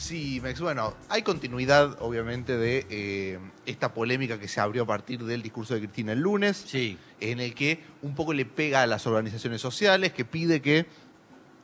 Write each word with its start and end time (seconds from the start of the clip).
Sí, 0.00 0.40
Mex, 0.42 0.60
bueno, 0.60 0.94
hay 1.10 1.20
continuidad, 1.22 1.98
obviamente, 2.00 2.56
de 2.56 2.86
eh, 2.88 3.38
esta 3.66 3.92
polémica 3.92 4.40
que 4.40 4.48
se 4.48 4.58
abrió 4.58 4.84
a 4.84 4.86
partir 4.86 5.22
del 5.24 5.42
discurso 5.42 5.74
de 5.74 5.80
Cristina 5.80 6.12
el 6.12 6.20
lunes, 6.20 6.56
Sí. 6.66 6.96
en 7.20 7.38
el 7.38 7.54
que 7.54 7.80
un 8.00 8.14
poco 8.14 8.32
le 8.32 8.46
pega 8.46 8.80
a 8.82 8.86
las 8.86 9.06
organizaciones 9.06 9.60
sociales, 9.60 10.12
que 10.14 10.24
pide 10.24 10.62
que 10.62 10.86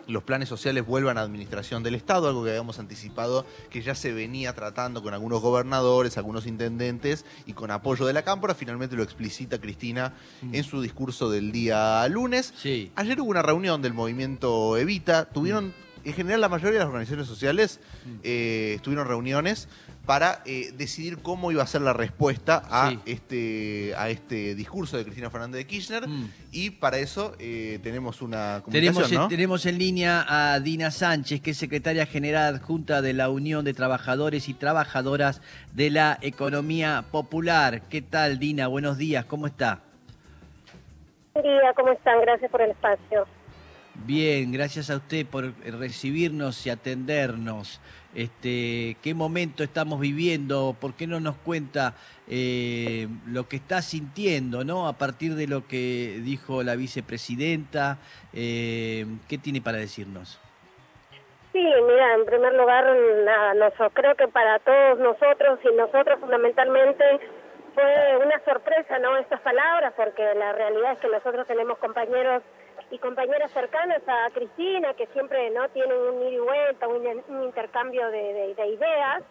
los 0.06 0.22
planes 0.22 0.50
sociales 0.50 0.86
vuelvan 0.86 1.16
a 1.16 1.22
administración 1.22 1.82
del 1.82 1.94
Estado, 1.94 2.28
algo 2.28 2.44
que 2.44 2.50
habíamos 2.50 2.78
anticipado 2.78 3.46
que 3.70 3.80
ya 3.82 3.94
se 3.94 4.12
venía 4.12 4.52
tratando 4.54 5.02
con 5.02 5.14
algunos 5.14 5.40
gobernadores, 5.40 6.16
algunos 6.18 6.46
intendentes 6.46 7.24
y 7.46 7.54
con 7.54 7.70
apoyo 7.70 8.04
de 8.06 8.12
la 8.12 8.22
Cámpora. 8.22 8.54
Finalmente 8.54 8.94
lo 8.96 9.02
explicita 9.02 9.58
Cristina 9.60 10.12
en 10.52 10.62
su 10.62 10.80
discurso 10.82 11.28
del 11.30 11.50
día 11.52 12.06
lunes. 12.08 12.52
Sí. 12.56 12.92
Ayer 12.96 13.18
hubo 13.20 13.30
una 13.30 13.42
reunión 13.42 13.80
del 13.82 13.94
movimiento 13.94 14.76
Evita. 14.76 15.24
Tuvieron, 15.24 15.74
en 16.06 16.14
general, 16.14 16.40
la 16.40 16.48
mayoría 16.48 16.74
de 16.74 16.78
las 16.78 16.86
organizaciones 16.88 17.26
sociales 17.26 17.80
eh, 18.22 18.78
tuvieron 18.82 19.06
reuniones 19.08 19.68
para 20.06 20.40
eh, 20.44 20.70
decidir 20.76 21.18
cómo 21.18 21.50
iba 21.50 21.64
a 21.64 21.66
ser 21.66 21.80
la 21.82 21.92
respuesta 21.92 22.62
a, 22.70 22.90
Sí. 22.90 23.00
este, 23.06 23.92
a 23.96 24.08
este 24.08 24.54
discurso 24.54 24.96
de 24.96 25.02
Cristina 25.02 25.30
Fernández 25.30 25.58
de 25.58 25.66
Kirchner. 25.66 26.06
Mm. 26.06 26.30
Y 26.52 26.70
para 26.70 26.98
eso 26.98 27.34
eh, 27.40 27.80
tenemos 27.82 28.22
una 28.22 28.62
Tenemos, 28.70 28.94
comunicación, 28.94 29.22
¿no? 29.22 29.28
tenemos 29.28 29.66
en 29.66 29.78
línea 29.78 30.24
a 30.28 30.60
Dina 30.60 30.92
Sánchez, 30.92 31.40
que 31.40 31.50
es 31.50 31.56
secretaria 31.56 32.06
general 32.06 32.54
adjunta 32.54 33.02
de 33.02 33.12
la 33.12 33.28
Unión 33.28 33.64
de 33.64 33.74
Trabajadores 33.74 34.48
y 34.48 34.54
Trabajadoras 34.54 35.42
de 35.72 35.90
la 35.90 36.18
Economía 36.22 37.04
Popular. 37.10 37.82
¿Qué 37.90 38.00
tal, 38.00 38.38
Dina? 38.38 38.68
Buenos 38.68 38.96
días, 38.96 39.24
¿cómo 39.24 39.48
está? 39.48 39.80
Buen 41.34 41.44
día, 41.44 41.72
¿cómo 41.74 41.90
están? 41.90 42.20
Gracias 42.20 42.50
por 42.50 42.62
el 42.62 42.70
espacio. 42.70 43.26
Bien, 44.06 44.52
gracias 44.52 44.88
a 44.90 44.96
usted 44.96 45.26
por 45.26 45.52
recibirnos 45.64 46.64
y 46.64 46.70
atendernos. 46.70 47.80
Este, 48.14 48.96
¿Qué 49.02 49.14
momento 49.14 49.64
estamos 49.64 49.98
viviendo? 49.98 50.76
¿Por 50.80 50.94
qué 50.94 51.08
no 51.08 51.18
nos 51.18 51.34
cuenta 51.36 51.94
eh, 52.28 53.08
lo 53.26 53.48
que 53.48 53.56
está 53.56 53.82
sintiendo, 53.82 54.62
¿no? 54.64 54.86
A 54.86 54.92
partir 54.92 55.34
de 55.34 55.48
lo 55.48 55.66
que 55.66 56.20
dijo 56.22 56.62
la 56.62 56.76
vicepresidenta, 56.76 57.98
eh, 58.32 59.06
¿qué 59.28 59.38
tiene 59.38 59.60
para 59.60 59.78
decirnos? 59.78 60.38
Sí, 61.52 61.58
mira, 61.64 62.14
en 62.14 62.26
primer 62.26 62.54
lugar, 62.54 62.84
nada, 63.24 63.54
noso- 63.54 63.90
creo 63.92 64.14
que 64.14 64.28
para 64.28 64.60
todos 64.60 64.98
nosotros 65.00 65.58
y 65.64 65.74
nosotros 65.76 66.20
fundamentalmente 66.20 67.04
fue 67.74 68.16
una 68.24 68.38
sorpresa, 68.44 68.98
¿no? 69.00 69.16
Estas 69.16 69.40
palabras, 69.40 69.92
porque 69.96 70.22
la 70.38 70.52
realidad 70.52 70.92
es 70.92 70.98
que 71.00 71.08
nosotros 71.08 71.46
tenemos 71.48 71.76
compañeros 71.78 72.42
y 72.90 72.98
compañeras 72.98 73.50
cercanas 73.52 74.02
a 74.06 74.30
Cristina 74.32 74.94
que 74.94 75.06
siempre, 75.08 75.50
¿no? 75.50 75.68
Tienen 75.70 75.96
un 75.98 76.22
ida 76.22 76.30
y 76.30 76.38
vuelta, 76.38 76.88
un, 76.88 77.06
un 77.28 77.42
intercambio 77.44 78.08
de, 78.10 78.32
de- 78.32 78.54
de 78.54 78.66
ideas. 78.68 79.22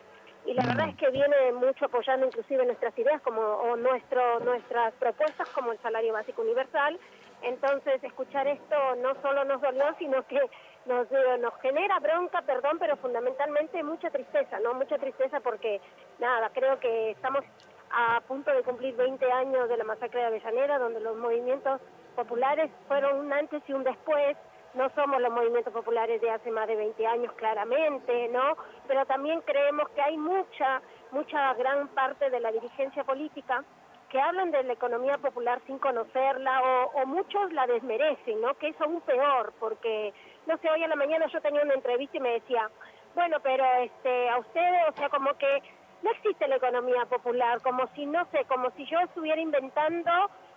Y 0.45 0.53
la 0.53 0.63
verdad 0.63 0.89
es 0.89 0.95
que 0.97 1.09
viene 1.09 1.51
mucho 1.53 1.85
apoyando 1.85 2.27
inclusive 2.27 2.65
nuestras 2.65 2.95
ideas 2.99 3.19
como 3.23 3.41
o 3.41 3.75
nuestro 3.77 4.39
nuestras 4.41 4.93
propuestas 4.95 5.47
como 5.49 5.71
el 5.71 5.79
salario 5.79 6.13
básico 6.13 6.43
universal. 6.43 6.99
Entonces, 7.41 8.03
escuchar 8.03 8.47
esto 8.47 8.75
no 8.97 9.15
solo 9.21 9.43
nos 9.45 9.59
dolió, 9.61 9.85
sino 9.97 10.21
que 10.27 10.39
nos, 10.85 11.07
nos 11.39 11.53
genera 11.61 11.99
bronca, 11.99 12.41
perdón, 12.43 12.77
pero 12.77 12.95
fundamentalmente 12.97 13.81
mucha 13.83 14.09
tristeza, 14.11 14.59
¿no? 14.59 14.73
Mucha 14.75 14.97
tristeza 14.99 15.39
porque, 15.39 15.81
nada, 16.19 16.49
creo 16.53 16.79
que 16.79 17.11
estamos 17.11 17.43
a 17.91 18.21
punto 18.27 18.51
de 18.51 18.61
cumplir 18.61 18.95
20 18.95 19.31
años 19.31 19.67
de 19.67 19.77
la 19.77 19.83
masacre 19.83 20.19
de 20.19 20.25
Avellaneda, 20.27 20.77
donde 20.77 20.99
los 20.99 21.17
movimientos 21.17 21.81
populares 22.15 22.71
fueron 22.87 23.19
un 23.19 23.33
antes 23.33 23.61
y 23.67 23.73
un 23.73 23.83
después. 23.83 24.37
No 24.73 24.89
somos 24.89 25.21
los 25.21 25.31
movimientos 25.31 25.71
populares 25.71 26.19
de 26.19 26.29
hace 26.29 26.51
más 26.51 26.67
de 26.67 26.75
20 26.75 27.07
años, 27.07 27.31
claramente, 27.33 28.27
¿no? 28.29 28.57
Pero 28.87 29.05
también 29.05 29.39
creemos 29.41 29.87
que 29.89 30.01
hay 30.01 30.17
mucha, 30.17 30.81
mucha 31.11 31.53
gran 31.53 31.87
parte 31.89 32.29
de 32.29 32.39
la 32.41 32.51
dirigencia 32.51 33.03
política 33.05 33.63
que 34.09 34.19
hablan 34.19 34.51
de 34.51 34.63
la 34.63 34.73
economía 34.73 35.17
popular 35.17 35.61
sin 35.65 35.79
conocerla 35.79 36.61
o, 36.61 37.01
o 37.01 37.05
muchos 37.05 37.51
la 37.53 37.67
desmerecen, 37.67 38.41
¿no? 38.41 38.53
Que 38.55 38.69
es 38.69 38.81
aún 38.81 39.01
peor, 39.01 39.53
porque, 39.59 40.13
no 40.45 40.57
sé, 40.57 40.69
hoy 40.69 40.83
a 40.83 40.87
la 40.87 40.95
mañana 40.95 41.27
yo 41.27 41.41
tenía 41.41 41.63
una 41.63 41.73
entrevista 41.73 42.17
y 42.17 42.21
me 42.21 42.33
decía, 42.33 42.69
bueno, 43.15 43.37
pero 43.41 43.63
este, 43.81 44.29
a 44.29 44.37
ustedes, 44.39 44.89
o 44.89 44.93
sea, 44.93 45.09
como 45.09 45.33
que 45.37 45.63
no 46.03 46.11
existe 46.11 46.47
la 46.47 46.57
economía 46.57 47.05
popular, 47.05 47.61
como 47.61 47.87
si, 47.95 48.05
no 48.05 48.25
sé, 48.31 48.45
como 48.45 48.69
si 48.71 48.85
yo 48.85 48.99
estuviera 48.99 49.41
inventando 49.41 50.11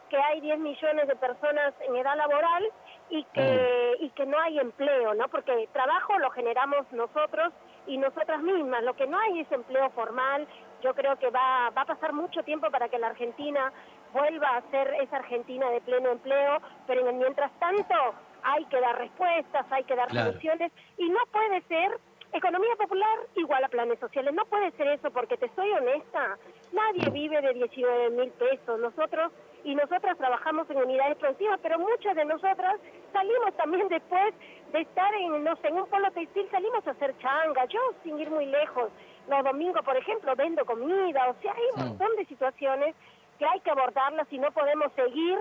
que 0.09 0.17
hay 0.17 0.41
10 0.41 0.59
millones 0.59 1.07
de 1.09 1.17
personas 1.17 1.75
en 1.87 1.97
edad 1.97 2.17
laboral 2.17 2.65
y 3.11 3.25
que, 3.25 3.97
y 4.01 4.11
que 4.11 4.27
no 4.27 4.39
hay 4.39 4.59
empleo, 4.59 5.15
¿no? 5.15 5.29
Porque 5.29 5.69
trabajo 5.73 6.19
lo 6.19 6.31
generamos 6.31 6.91
nosotros 6.93 7.53
y 7.87 7.97
nosotras 7.99 8.41
mismas. 8.43 8.83
Lo 8.85 8.95
que 8.95 9.07
no 9.07 9.19
hay 9.19 9.41
es 9.41 9.53
empleo 9.53 9.89
formal. 9.91 10.47
Yo 10.83 10.95
creo 10.95 11.17
que 11.19 11.31
va, 11.31 11.71
va 11.71 11.83
a 11.83 11.87
pasar 11.87 12.13
mucho 12.13 12.43
tiempo 12.43 12.71
para 12.71 12.89
que 12.89 12.99
la 12.99 13.09
Argentina 13.09 13.73
vuelva 14.13 14.57
a 14.57 14.63
ser 14.71 14.95
esa 15.01 15.17
Argentina 15.17 15.69
de 15.71 15.81
pleno 15.81 16.11
empleo, 16.11 16.59
pero 16.87 17.01
en 17.03 17.09
el 17.09 17.15
mientras 17.15 17.51
tanto 17.59 17.95
hay 18.43 18.65
que 18.67 18.81
dar 18.81 18.97
respuestas, 18.97 19.67
hay 19.71 19.85
que 19.85 19.97
dar 19.97 20.09
Claro. 20.09 20.29
soluciones 20.31 20.73
y 20.97 21.09
no 21.09 21.21
puede 21.33 21.61
ser 21.63 21.99
economía 22.33 22.77
popular 22.77 23.19
igual 23.37 23.65
a 23.65 23.69
planes 23.69 23.99
sociales. 23.99 24.35
No 24.35 24.45
puede 24.47 24.71
ser 24.73 24.89
eso 24.89 25.11
porque 25.11 25.37
te 25.37 25.49
soy 25.55 25.71
honesta, 25.73 26.39
nadie 26.73 27.11
vive 27.11 27.41
de 27.41 27.55
19 27.55 28.11
mil 28.11 28.31
pesos. 28.33 28.79
Nosotros 28.81 29.33
y 29.65 29.75
nosotras 29.75 30.17
trabajamos 30.17 30.71
en 30.71 30.79
unidades 30.79 31.17
productivas, 31.19 31.59
pero 31.63 31.79
muchas 31.79 32.15
de 32.15 32.25
nosotras 32.25 32.81
salimos 33.13 33.55
también 33.57 33.89
después 33.89 34.35
de 34.73 34.81
estar 34.81 35.13
en, 35.15 35.43
no 35.45 35.57
sé, 35.57 35.69
en 35.69 35.77
un 35.77 35.87
polo 35.89 36.11
textil, 36.13 36.49
salimos 36.51 36.87
a 36.87 36.93
hacer 36.93 37.17
changa. 37.19 37.65
Yo, 37.67 37.81
sin 38.03 38.19
ir 38.19 38.31
muy 38.31 38.47
lejos, 38.47 38.91
los 39.29 39.45
domingos, 39.45 39.85
por 39.85 39.97
ejemplo, 39.97 40.35
vendo 40.37 40.65
comida. 40.65 41.29
O 41.29 41.43
sea, 41.43 41.53
hay 41.53 41.65
un 41.75 41.89
montón 41.89 42.17
de 42.17 42.25
situaciones 42.27 42.95
que 43.39 43.47
hay 43.47 43.61
que 43.61 43.71
abordarlas 43.71 44.27
y 44.31 44.39
no 44.39 44.51
podemos 44.53 44.93
seguir 44.95 45.39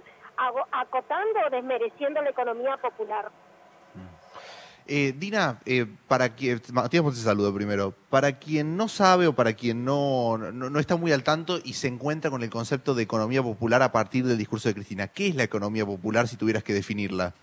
acotando 0.72 1.40
o 1.46 1.50
desmereciendo 1.50 2.22
la 2.22 2.30
economía 2.30 2.78
popular. 2.78 3.32
Eh, 4.90 5.14
Dina, 5.18 5.60
eh, 5.66 5.86
para 6.08 6.34
quien, 6.34 6.62
Matías 6.72 7.04
Montes 7.04 7.22
saludo 7.22 7.54
primero. 7.54 7.94
Para 8.10 8.40
quien 8.40 8.78
no 8.78 8.88
sabe 8.88 9.28
o 9.28 9.34
para 9.34 9.54
quien 9.54 9.84
no, 9.84 10.38
no, 10.38 10.70
no 10.70 10.80
está 10.80 10.96
muy 10.96 11.12
al 11.12 11.24
tanto 11.24 11.58
y 11.62 11.74
se 11.74 11.88
encuentra 11.88 12.32
con 12.32 12.42
el 12.42 12.50
concepto 12.50 12.96
de 12.96 13.04
economía 13.04 13.44
popular 13.44 13.82
a 13.82 13.92
partir 13.92 14.24
del 14.26 14.38
discurso 14.38 14.70
de 14.70 14.76
Cristina, 14.76 15.10
¿qué 15.10 15.28
es 15.28 15.36
la 15.36 15.44
economía 15.44 15.86
popular 15.86 16.28
si 16.28 16.38
tuvieras 16.38 16.64
que 16.64 16.74
definirla? 16.74 17.34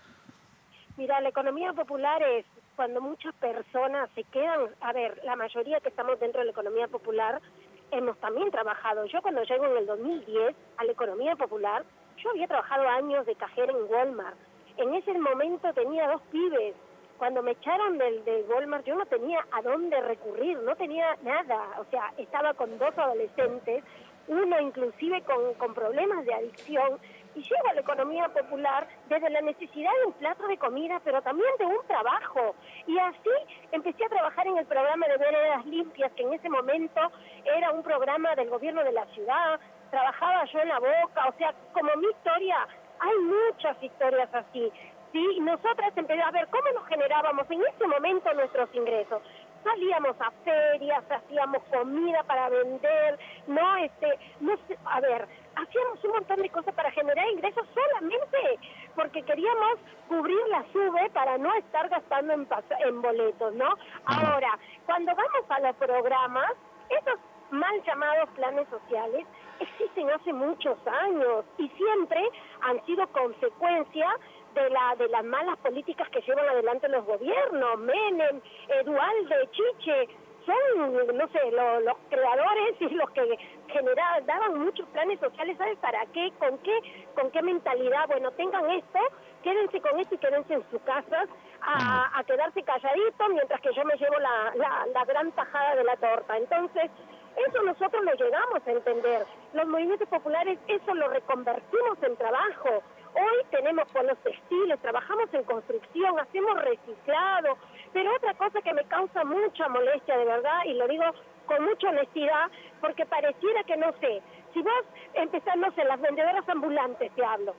Mira, 0.96 1.20
la 1.20 1.28
economía 1.28 1.72
popular 1.74 2.22
es 2.22 2.46
cuando 2.76 3.00
muchas 3.00 3.34
personas 3.34 4.08
se 4.14 4.24
quedan, 4.24 4.60
a 4.80 4.92
ver, 4.92 5.20
la 5.24 5.36
mayoría 5.36 5.80
que 5.80 5.88
estamos 5.88 6.18
dentro 6.18 6.40
de 6.40 6.46
la 6.46 6.52
economía 6.52 6.88
popular 6.88 7.42
hemos 7.90 8.18
también 8.18 8.50
trabajado. 8.50 9.04
Yo 9.06 9.20
cuando 9.20 9.42
llego 9.44 9.66
en 9.66 9.76
el 9.76 9.86
2010 9.86 10.56
a 10.78 10.84
la 10.84 10.92
economía 10.92 11.36
popular, 11.36 11.84
yo 12.22 12.30
había 12.30 12.46
trabajado 12.46 12.88
años 12.88 13.26
de 13.26 13.34
cajera 13.34 13.72
en 13.72 13.92
Walmart. 13.92 14.36
En 14.76 14.94
ese 14.94 15.12
momento 15.18 15.72
tenía 15.74 16.08
dos 16.08 16.22
pibes. 16.32 16.74
Cuando 17.18 17.42
me 17.42 17.52
echaron 17.52 17.98
del, 17.98 18.24
de 18.24 18.42
Walmart 18.42 18.84
yo 18.84 18.94
no 18.96 19.06
tenía 19.06 19.46
a 19.52 19.62
dónde 19.62 20.00
recurrir, 20.00 20.58
no 20.58 20.74
tenía 20.76 21.16
nada. 21.22 21.80
O 21.80 21.84
sea, 21.90 22.12
estaba 22.18 22.54
con 22.54 22.76
dos 22.78 22.96
adolescentes, 22.98 23.84
uno 24.28 24.60
inclusive 24.60 25.22
con, 25.22 25.54
con 25.54 25.74
problemas 25.74 26.24
de 26.24 26.34
adicción, 26.34 26.98
y 27.34 27.42
llego 27.42 27.68
a 27.68 27.74
la 27.74 27.80
economía 27.80 28.28
popular 28.28 28.86
desde 29.08 29.30
la 29.30 29.40
necesidad 29.40 29.90
de 30.00 30.06
un 30.06 30.12
plato 30.14 30.46
de 30.46 30.56
comida, 30.56 31.00
pero 31.04 31.20
también 31.22 31.50
de 31.58 31.66
un 31.66 31.84
trabajo. 31.86 32.54
Y 32.86 32.98
así 32.98 33.30
empecé 33.72 34.04
a 34.04 34.08
trabajar 34.08 34.46
en 34.46 34.58
el 34.58 34.66
programa 34.66 35.06
de 35.08 35.16
Veredas 35.16 35.66
Limpias, 35.66 36.12
que 36.12 36.22
en 36.22 36.32
ese 36.32 36.48
momento 36.48 37.00
era 37.44 37.72
un 37.72 37.82
programa 37.82 38.34
del 38.36 38.50
gobierno 38.50 38.84
de 38.84 38.92
la 38.92 39.06
ciudad. 39.06 39.58
Trabajaba 39.90 40.44
yo 40.46 40.60
en 40.60 40.68
la 40.68 40.78
boca, 40.78 41.28
o 41.28 41.32
sea, 41.38 41.54
como 41.72 41.94
mi 41.96 42.08
historia, 42.08 42.66
hay 43.00 43.18
muchas 43.18 43.82
historias 43.82 44.32
así. 44.32 44.72
Sí, 45.14 45.38
nosotras 45.40 45.96
empezamos 45.96 46.26
a 46.26 46.30
ver 46.32 46.48
cómo 46.48 46.68
nos 46.74 46.88
generábamos 46.88 47.48
en 47.48 47.62
ese 47.62 47.86
momento 47.86 48.34
nuestros 48.34 48.68
ingresos 48.74 49.22
salíamos 49.62 50.14
a 50.20 50.30
ferias, 50.44 51.02
hacíamos 51.10 51.62
comida 51.72 52.22
para 52.24 52.48
vender, 52.50 53.18
no, 53.46 53.76
este, 53.76 54.18
no 54.40 54.56
sé, 54.68 54.76
a 54.84 55.00
ver, 55.00 55.26
hacíamos 55.56 56.04
un 56.04 56.10
montón 56.10 56.42
de 56.42 56.50
cosas 56.50 56.74
para 56.74 56.90
generar 56.90 57.26
ingresos 57.30 57.66
solamente 57.74 58.58
porque 58.94 59.22
queríamos 59.22 59.78
cubrir 60.08 60.38
la 60.48 60.64
sube 60.72 61.08
para 61.10 61.38
no 61.38 61.52
estar 61.54 61.88
gastando 61.88 62.34
en, 62.34 62.46
en 62.86 63.02
boletos, 63.02 63.54
¿no? 63.54 63.74
Ahora, 64.04 64.58
cuando 64.84 65.12
vamos 65.14 65.44
a 65.48 65.60
los 65.60 65.76
programas, 65.76 66.52
esos 66.90 67.18
mal 67.50 67.82
llamados 67.84 68.28
planes 68.30 68.68
sociales 68.68 69.26
existen 69.60 70.10
hace 70.10 70.32
muchos 70.32 70.76
años 70.86 71.44
y 71.58 71.68
siempre 71.70 72.20
han 72.62 72.84
sido 72.84 73.06
consecuencia 73.08 74.18
de 74.54 74.70
la 74.70 74.94
de 74.96 75.08
las 75.08 75.24
malas 75.24 75.58
políticas 75.58 76.08
que 76.10 76.20
llevan 76.22 76.48
adelante 76.48 76.88
los 76.88 77.04
gobiernos, 77.04 77.78
Menem, 77.78 78.40
Edualde, 78.68 79.48
Chiche, 79.52 80.08
son, 80.46 81.16
no 81.16 81.28
sé, 81.28 81.50
los 81.50 81.96
creadores 82.10 82.76
y 82.80 82.88
los 82.90 83.10
que 83.10 83.38
generaban, 83.68 84.26
daban 84.26 84.60
muchos 84.60 84.86
planes 84.88 85.18
sociales, 85.20 85.56
¿sabes 85.58 85.78
para 85.78 86.04
qué? 86.06 86.32
¿Con 86.38 86.58
qué? 86.58 86.78
¿Con 87.14 87.30
qué 87.30 87.42
mentalidad? 87.42 88.06
Bueno, 88.08 88.30
tengan 88.32 88.70
esto, 88.70 88.98
quédense 89.42 89.80
con 89.80 89.98
esto 89.98 90.14
y 90.14 90.18
quédense 90.18 90.54
en 90.54 90.70
sus 90.70 90.80
casas 90.82 91.28
a, 91.62 92.22
quedarse 92.26 92.62
calladitos 92.62 93.28
mientras 93.30 93.60
que 93.60 93.72
yo 93.74 93.84
me 93.84 93.96
llevo 93.96 94.18
la, 94.18 94.52
la, 94.56 94.86
la 94.92 95.04
gran 95.04 95.32
tajada 95.32 95.76
de 95.76 95.84
la 95.84 95.96
torta. 95.96 96.36
Entonces, 96.36 96.90
eso 97.36 97.62
nosotros 97.62 98.04
lo 98.04 98.12
llegamos 98.14 98.66
a 98.66 98.70
entender. 98.70 99.26
Los 99.54 99.66
movimientos 99.66 100.08
populares 100.08 100.58
eso 100.68 100.94
lo 100.94 101.08
reconvertimos 101.08 102.02
en 102.02 102.16
trabajo. 102.16 102.82
Hoy 103.14 103.44
tenemos 103.50 103.86
los 103.94 104.18
textiles, 104.18 104.80
trabajamos 104.80 105.32
en 105.32 105.44
construcción, 105.44 106.18
hacemos 106.18 106.60
reciclado, 106.62 107.56
pero 107.92 108.14
otra 108.16 108.34
cosa 108.34 108.60
que 108.60 108.74
me 108.74 108.84
causa 108.84 109.24
mucha 109.24 109.68
molestia 109.68 110.18
de 110.18 110.24
verdad, 110.24 110.60
y 110.64 110.74
lo 110.74 110.88
digo 110.88 111.04
con 111.46 111.64
mucha 111.64 111.90
honestidad, 111.90 112.50
porque 112.80 113.06
pareciera 113.06 113.62
que 113.64 113.76
no 113.76 113.92
sé, 114.00 114.20
si 114.52 114.62
vos 114.62 114.84
empezás, 115.14 115.56
no 115.56 115.70
sé, 115.72 115.84
las 115.84 116.00
vendedoras 116.00 116.48
ambulantes 116.48 117.12
te 117.14 117.24
hablo, 117.24 117.54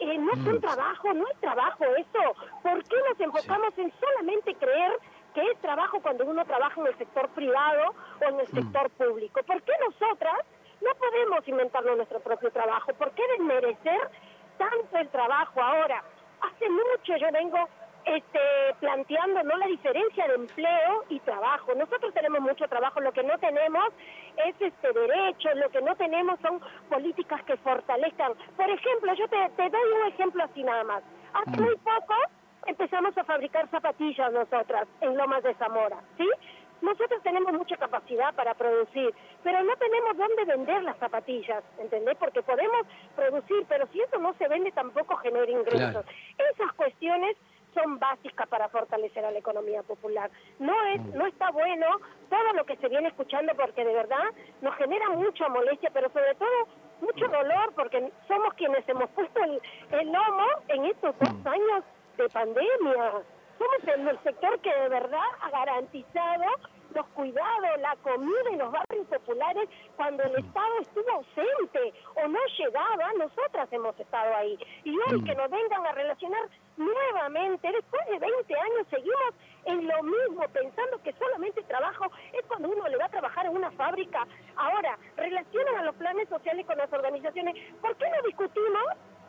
eh, 0.00 0.18
no 0.18 0.32
es 0.32 0.38
un 0.38 0.56
mm. 0.56 0.60
trabajo, 0.60 1.12
no 1.12 1.26
es 1.28 1.40
trabajo 1.40 1.84
eso. 1.96 2.36
¿Por 2.62 2.84
qué 2.84 2.96
nos 3.08 3.20
enfocamos 3.20 3.76
en 3.78 3.92
solamente 3.98 4.54
creer 4.54 4.92
que 5.34 5.42
es 5.42 5.58
trabajo 5.60 6.00
cuando 6.00 6.24
uno 6.24 6.44
trabaja 6.44 6.80
en 6.80 6.86
el 6.86 6.98
sector 6.98 7.28
privado 7.30 7.94
o 8.20 8.24
en 8.24 8.40
el 8.40 8.46
mm. 8.46 8.54
sector 8.54 8.90
público? 8.90 9.40
¿Por 9.42 9.62
qué 9.62 9.72
nosotras 9.86 10.38
no 10.80 10.90
podemos 10.94 11.48
inventarnos 11.48 11.96
nuestro 11.96 12.20
propio 12.20 12.50
trabajo? 12.52 12.92
¿Por 12.94 13.10
qué 13.12 13.22
desmerecer 13.38 14.10
tanto 14.58 14.98
el 14.98 15.08
trabajo 15.08 15.62
ahora? 15.62 16.02
Hace 16.40 16.68
mucho 16.68 17.16
yo 17.16 17.32
vengo 17.32 17.68
este, 18.04 18.40
planteando 18.80 19.42
no 19.42 19.56
la 19.56 19.66
diferencia 19.66 20.26
de 20.28 20.34
empleo 20.34 21.04
y 21.08 21.20
trabajo. 21.20 21.74
Nosotros 21.74 22.12
tenemos 22.14 22.40
mucho 22.40 22.66
trabajo, 22.68 23.00
lo 23.00 23.12
que 23.12 23.22
no 23.22 23.36
tenemos 23.38 23.88
es 24.46 24.54
este 24.60 24.92
derecho, 24.92 25.54
lo 25.54 25.68
que 25.70 25.82
no 25.82 25.94
tenemos 25.96 26.38
son 26.40 26.60
políticas 26.88 27.42
que 27.44 27.56
fortalezcan. 27.58 28.32
Por 28.56 28.70
ejemplo, 28.70 29.14
yo 29.14 29.28
te, 29.28 29.48
te 29.56 29.68
doy 29.68 29.92
un 30.00 30.08
ejemplo 30.08 30.44
así 30.44 30.62
nada 30.62 30.84
más. 30.84 31.02
Hace 31.34 31.60
mm. 31.60 31.64
muy 31.64 31.76
poco 31.76 32.14
empezamos 32.66 33.16
a 33.16 33.24
fabricar 33.24 33.68
zapatillas 33.70 34.32
nosotras 34.32 34.86
en 35.00 35.16
Lomas 35.16 35.42
de 35.42 35.54
Zamora, 35.54 35.98
¿sí? 36.16 36.28
Nosotros 36.80 37.22
tenemos 37.22 37.52
mucha 37.52 37.76
capacidad 37.76 38.34
para 38.34 38.54
producir, 38.54 39.14
pero 39.42 39.62
no 39.64 39.76
tenemos 39.76 40.16
dónde 40.16 40.44
vender 40.44 40.82
las 40.82 40.96
zapatillas, 40.98 41.62
¿entendés? 41.78 42.16
Porque 42.18 42.42
podemos 42.42 42.86
producir, 43.16 43.66
pero 43.68 43.86
si 43.92 44.00
eso 44.00 44.18
no 44.18 44.34
se 44.34 44.48
vende 44.48 44.70
tampoco 44.72 45.16
genera 45.16 45.50
ingresos. 45.50 46.04
Esas 46.38 46.72
cuestiones 46.74 47.36
son 47.74 47.98
básicas 47.98 48.48
para 48.48 48.68
fortalecer 48.68 49.24
a 49.24 49.30
la 49.30 49.38
economía 49.38 49.82
popular. 49.82 50.30
No 50.58 50.74
es, 50.86 51.00
no 51.14 51.26
está 51.26 51.50
bueno 51.50 51.86
todo 52.30 52.52
lo 52.54 52.64
que 52.64 52.76
se 52.76 52.88
viene 52.88 53.08
escuchando 53.08 53.54
porque 53.54 53.84
de 53.84 53.94
verdad 53.94 54.24
nos 54.62 54.74
genera 54.76 55.10
mucha 55.10 55.48
molestia, 55.48 55.90
pero 55.92 56.10
sobre 56.10 56.34
todo 56.34 56.68
mucho 57.00 57.28
dolor 57.28 57.72
porque 57.74 58.10
somos 58.26 58.54
quienes 58.54 58.88
hemos 58.88 59.08
puesto 59.10 59.42
el, 59.42 59.60
el 59.92 60.12
lomo 60.12 60.46
en 60.68 60.86
estos 60.86 61.14
dos 61.18 61.46
años 61.46 61.84
de 62.16 62.28
pandemia. 62.28 63.22
Somos 63.58 64.08
el 64.08 64.22
sector 64.22 64.60
que 64.60 64.72
de 64.72 64.88
verdad 64.88 65.28
ha 65.42 65.50
garantizado 65.50 66.44
los 66.94 67.06
cuidados, 67.08 67.80
la 67.80 67.96
comida 68.02 68.50
en 68.50 68.58
los 68.58 68.72
barrios 68.72 69.06
populares 69.08 69.68
cuando 69.96 70.22
el 70.22 70.36
Estado 70.36 70.78
estuvo 70.80 71.10
ausente 71.10 71.92
o 72.14 72.28
no 72.28 72.38
llegaba, 72.56 73.12
nosotras 73.18 73.68
hemos 73.72 73.98
estado 73.98 74.34
ahí. 74.36 74.58
Y 74.84 74.96
hoy 74.96 75.22
que 75.24 75.34
nos 75.34 75.50
vengan 75.50 75.86
a 75.86 75.92
relacionar 75.92 76.48
nuevamente, 76.76 77.70
después 77.70 78.06
de 78.06 78.18
20 78.18 78.54
años, 78.54 78.86
seguimos 78.90 79.34
en 79.64 79.86
lo 79.86 80.02
mismo, 80.02 80.42
pensando 80.52 81.02
que 81.02 81.12
solamente 81.12 81.62
trabajo 81.64 82.10
es 82.32 82.44
cuando 82.46 82.68
uno 82.68 82.88
le 82.88 82.96
va 82.96 83.06
a 83.06 83.10
trabajar 83.10 83.46
en 83.46 83.56
una 83.56 83.70
fábrica. 83.72 84.26
Ahora, 84.56 84.98
relacionan 85.16 85.76
a 85.76 85.82
los 85.84 85.94
planes 85.96 86.28
sociales 86.28 86.64
con 86.66 86.78
las 86.78 86.92
organizaciones. 86.92 87.54
¿Por 87.80 87.96
qué 87.96 88.08
no 88.08 88.22
discutimos 88.26 88.84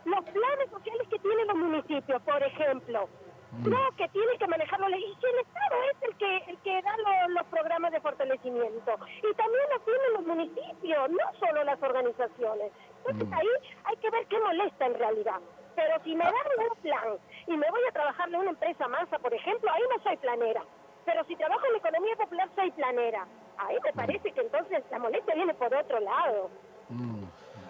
los 0.05 0.23
planes 0.23 0.69
sociales 0.71 1.07
que 1.09 1.19
tienen 1.19 1.47
los 1.47 1.57
municipios, 1.57 2.21
por 2.21 2.41
ejemplo? 2.41 3.09
Mm. 3.51 3.69
No, 3.69 3.79
que 3.97 4.07
tiene 4.09 4.37
que 4.37 4.47
manejarlo 4.47 4.89
y 4.89 4.93
el 4.93 5.39
Estado 5.39 5.75
es 5.91 6.03
el 6.03 6.15
que 6.17 6.37
el 6.51 6.57
que 6.59 6.81
da 6.83 6.95
los 7.29 7.45
programas 7.47 7.91
de 7.91 7.99
fortalecimiento 7.99 8.91
y 9.17 9.33
también 9.33 9.63
lo 9.73 9.79
tienen 9.79 10.13
los 10.13 10.25
municipios, 10.27 11.09
no 11.09 11.39
solo 11.39 11.63
las 11.63 11.81
organizaciones. 11.81 12.71
Entonces 12.99 13.27
mm. 13.27 13.33
ahí 13.33 13.47
hay 13.85 13.97
que 13.97 14.09
ver 14.11 14.27
qué 14.27 14.39
molesta 14.59 14.85
en 14.85 14.94
realidad. 14.95 15.39
Pero 15.75 16.03
si 16.03 16.15
me 16.15 16.23
dan 16.23 16.33
un 16.33 16.81
plan 16.81 17.17
y 17.47 17.51
me 17.51 17.69
voy 17.69 17.81
a 17.89 17.94
trabajarle 17.94 18.38
a 18.38 18.39
una 18.39 18.50
empresa 18.51 18.88
masa, 18.88 19.17
por 19.19 19.33
ejemplo, 19.33 19.71
ahí 19.71 19.81
no 19.95 20.03
soy 20.03 20.17
planera. 20.17 20.63
Pero 21.06 21.23
si 21.25 21.35
trabajo 21.35 21.65
en 21.67 21.73
la 21.73 21.77
economía 21.79 22.15
popular 22.17 22.50
soy 22.56 22.71
planera. 22.71 23.25
Ahí 23.57 23.77
me 23.83 23.91
mm. 23.91 23.95
parece 23.95 24.31
que 24.31 24.41
entonces 24.41 24.83
la 24.91 25.00
molestia 25.00 25.35
viene 25.35 25.53
por 25.53 25.73
otro 25.73 26.00
lado. 26.00 26.50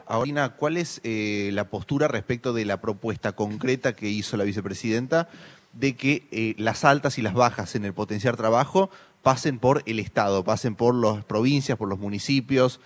Ahora, 0.08 0.50
¿cuál 0.50 0.78
es 0.78 1.02
eh, 1.04 1.52
la 1.54 1.70
postura 1.70 2.08
respecto 2.08 2.54
de 2.54 2.66
la 2.66 2.82
propuesta 2.82 3.34
concreta 3.34 3.96
que 3.96 4.08
hizo 4.08 4.38
la 4.38 4.44
vicepresidenta 4.44 5.28
de 5.74 5.96
que 5.96 6.28
eh, 6.32 6.56
las 6.58 6.84
altas 6.84 7.20
y 7.20 7.22
las 7.22 7.36
bajas 7.36 7.76
en 7.76 7.86
el 7.86 7.94
potenciar 7.94 8.36
trabajo 8.36 8.90
pasen 9.22 9.60
por 9.60 9.84
el 9.86 10.00
Estado, 10.00 10.44
pasen 10.44 10.76
por 10.76 10.96
las 10.96 11.24
provincias, 11.26 11.78
por 11.78 11.90
los 11.90 12.00
municipios. 12.00 12.80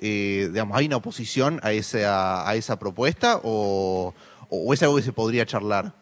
Eh, 0.00 0.48
digamos, 0.52 0.76
¿hay 0.76 0.86
una 0.86 0.96
oposición 0.96 1.60
a 1.62 1.72
esa, 1.72 2.48
a 2.48 2.54
esa 2.54 2.78
propuesta 2.78 3.40
o, 3.42 4.14
o 4.50 4.74
es 4.74 4.82
algo 4.82 4.96
que 4.96 5.02
se 5.02 5.12
podría 5.12 5.46
charlar? 5.46 5.92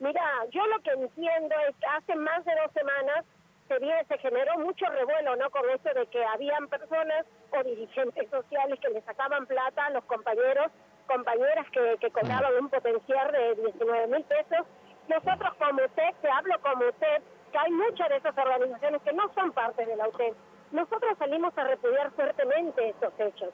Mira, 0.00 0.22
yo 0.50 0.66
lo 0.66 0.80
que 0.82 0.90
entiendo 0.90 1.54
es 1.68 1.76
que 1.76 1.86
hace 1.86 2.14
más 2.16 2.44
de 2.44 2.52
dos 2.62 2.72
semanas 2.72 3.24
se, 3.68 3.78
se 4.08 4.18
generó 4.18 4.58
mucho 4.58 4.84
revuelo, 4.86 5.36
¿no? 5.36 5.50
Con 5.50 5.62
eso 5.70 5.88
de 5.94 6.06
que 6.06 6.24
habían 6.24 6.68
personas 6.68 7.24
o 7.50 7.62
dirigentes 7.64 8.28
sociales 8.30 8.78
que 8.80 8.90
le 8.90 9.00
sacaban 9.02 9.46
plata 9.46 9.86
a 9.86 9.90
los 9.90 10.04
compañeros, 10.04 10.70
compañeras 11.06 11.66
que, 11.72 11.96
que 12.00 12.10
cobraban 12.10 12.52
un 12.60 12.68
potencial 12.68 13.32
de 13.32 13.54
19 13.62 14.06
mil 14.08 14.24
pesos 14.24 14.66
nosotros 15.08 15.52
como 15.58 15.82
UTEP, 15.84 16.14
te 16.20 16.30
hablo 16.30 16.60
como 16.60 16.86
UTEP, 16.86 17.22
que 17.50 17.58
hay 17.58 17.70
muchas 17.70 18.08
de 18.08 18.16
esas 18.16 18.36
organizaciones 18.36 19.02
que 19.02 19.12
no 19.12 19.32
son 19.34 19.52
parte 19.52 19.84
de 19.84 19.96
la 19.96 20.08
UTEP, 20.08 20.34
nosotros 20.72 21.16
salimos 21.18 21.56
a 21.56 21.64
repudiar 21.64 22.10
fuertemente 22.12 22.88
estos 22.88 23.12
hechos. 23.18 23.50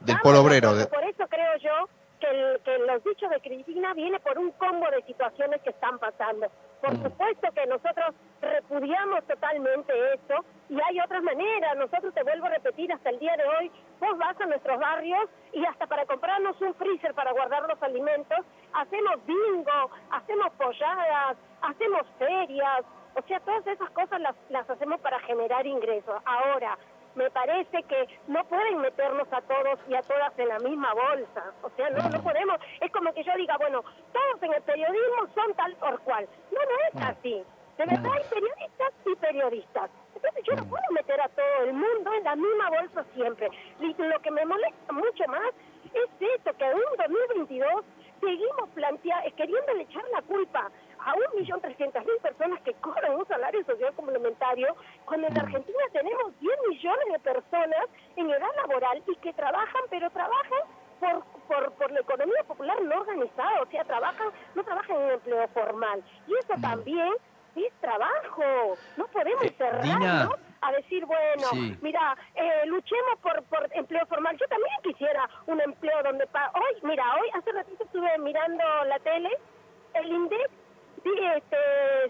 Del 0.00 0.18
polo 0.20 0.40
obrero. 0.40 0.70
Por 0.88 1.04
eso 1.04 1.26
creo 1.28 1.56
yo 1.58 1.88
que, 2.30 2.60
que 2.64 2.78
los 2.78 3.04
dichos 3.04 3.30
de 3.30 3.40
Cristina 3.40 3.94
viene 3.94 4.20
por 4.20 4.38
un 4.38 4.50
combo 4.52 4.88
de 4.90 5.02
situaciones 5.02 5.60
que 5.62 5.70
están 5.70 5.98
pasando. 5.98 6.46
Por 6.80 6.94
mm. 6.94 7.02
supuesto 7.02 7.48
que 7.54 7.66
nosotros 7.66 8.14
repudiamos 8.40 9.24
totalmente 9.24 9.92
esto 10.14 10.44
y 10.68 10.80
hay 10.80 11.00
otras 11.00 11.22
maneras. 11.22 11.76
Nosotros 11.76 12.14
te 12.14 12.22
vuelvo 12.22 12.46
a 12.46 12.50
repetir 12.50 12.92
hasta 12.92 13.10
el 13.10 13.18
día 13.18 13.36
de 13.36 13.44
hoy, 13.44 13.70
vos 13.98 14.16
vas 14.18 14.40
a 14.40 14.46
nuestros 14.46 14.78
barrios 14.78 15.28
y 15.52 15.64
hasta 15.64 15.86
para 15.86 16.06
comprarnos 16.06 16.60
un 16.60 16.74
freezer 16.74 17.14
para 17.14 17.32
guardar 17.32 17.68
los 17.68 17.82
alimentos, 17.82 18.38
hacemos 18.72 19.24
bingo, 19.26 19.90
hacemos 20.10 20.52
polladas, 20.54 21.36
hacemos 21.62 22.06
ferias, 22.18 22.84
o 23.14 23.22
sea, 23.26 23.40
todas 23.40 23.66
esas 23.66 23.90
cosas 23.90 24.20
las, 24.20 24.36
las 24.50 24.68
hacemos 24.70 25.00
para 25.00 25.18
generar 25.20 25.66
ingresos. 25.66 26.22
Ahora, 26.24 26.78
me 27.14 27.30
parece 27.30 27.82
que 27.84 28.20
no 28.28 28.44
pueden 28.44 28.78
meternos 28.78 29.26
a 29.32 29.40
todos 29.42 29.78
y 29.88 29.94
a 29.94 30.02
todas 30.02 30.38
en 30.38 30.48
la 30.48 30.58
misma 30.58 30.92
bolsa. 30.94 31.52
O 31.62 31.70
sea, 31.70 31.90
no, 31.90 32.08
no 32.08 32.22
podemos. 32.22 32.58
Es 32.80 32.90
como 32.92 33.12
que 33.12 33.24
yo 33.24 33.32
diga, 33.36 33.56
bueno, 33.58 33.82
todos 34.12 34.42
en 34.42 34.54
el 34.54 34.62
periodismo 34.62 35.26
son 35.34 35.54
tal 35.54 35.74
por 35.76 35.98
cual. 36.00 36.28
No, 36.52 36.60
no 36.60 37.00
es 37.00 37.08
así. 37.08 37.44
De 37.78 37.86
verdad 37.86 38.12
hay 38.12 38.24
periodistas 38.28 38.92
y 39.06 39.14
periodistas. 39.16 39.90
Entonces 40.14 40.44
yo 40.44 40.54
no 40.54 40.64
puedo 40.66 40.84
meter 40.92 41.20
a 41.20 41.28
todo 41.28 41.64
el 41.64 41.72
mundo 41.72 42.12
en 42.12 42.24
la 42.24 42.36
misma 42.36 42.70
bolsa 42.70 43.04
siempre. 43.14 43.48
Y 43.80 43.94
lo 43.94 44.20
que 44.20 44.30
me 44.30 44.44
molesta 44.44 44.92
mucho 44.92 45.24
más 45.28 45.50
es 45.94 46.28
esto, 46.36 46.52
que 46.58 46.64
en 46.64 46.78
2022 46.98 47.84
seguimos 48.20 48.68
plantea 48.74 49.22
queriéndole 49.36 49.82
echar 49.82 50.04
la 50.12 50.22
culpa 50.22 50.70
a 51.04 51.14
un 51.14 51.40
millón 51.40 51.60
trescientas 51.60 52.04
mil 52.04 52.16
personas 52.18 52.60
que 52.62 52.74
cobran 52.74 53.16
un 53.16 53.26
salario 53.26 53.64
social 53.64 53.92
complementario, 53.94 54.76
cuando 55.04 55.26
en 55.28 55.34
mm. 55.34 55.38
Argentina 55.38 55.84
tenemos 55.92 56.38
10 56.40 56.58
millones 56.68 57.12
de 57.12 57.18
personas 57.20 57.84
en 58.16 58.30
edad 58.30 58.48
laboral 58.56 59.02
y 59.06 59.16
que 59.16 59.32
trabajan, 59.32 59.82
pero 59.90 60.10
trabajan 60.10 60.60
por, 61.00 61.24
por, 61.48 61.72
por 61.72 61.90
la 61.90 62.00
economía 62.00 62.42
popular 62.46 62.80
no 62.82 63.00
organizada, 63.00 63.62
o 63.62 63.66
sea, 63.66 63.84
trabajan, 63.84 64.28
no 64.54 64.62
trabajan 64.62 64.96
en 64.96 65.10
empleo 65.10 65.48
formal. 65.48 66.02
Y 66.26 66.34
eso 66.34 66.56
mm. 66.56 66.60
también 66.60 67.12
es 67.56 67.72
trabajo. 67.80 68.76
No 68.96 69.06
podemos 69.08 69.44
eh, 69.44 69.54
cerrarnos 69.56 70.36
a 70.60 70.72
decir, 70.72 71.04
bueno, 71.06 71.76
mira, 71.80 72.16
eh, 72.34 72.66
luchemos 72.66 73.18
por, 73.22 73.42
por 73.44 73.68
empleo 73.72 74.04
formal. 74.06 74.36
Yo 74.36 74.46
también 74.48 74.74
quisiera 74.82 75.28
un 75.46 75.60
empleo 75.60 76.02
donde... 76.02 76.24
hoy, 76.24 76.74
mira, 76.82 77.04
hoy 77.14 77.28
hace 77.34 77.52
ratito 77.52 77.84
estuve 77.84 78.18
mirando 78.18 78.62
la 78.86 78.98
tele, 78.98 79.30
el 79.94 80.12
INDEC 80.12 80.50
este, 81.04 81.56